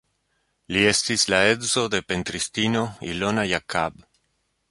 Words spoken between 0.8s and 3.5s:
estis la edzo de pentristino Ilona